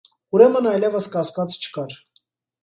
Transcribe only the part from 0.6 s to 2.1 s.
այլևս կասկած չկար.